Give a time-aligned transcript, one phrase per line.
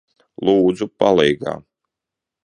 [0.47, 1.53] Lūdzu, palīgā!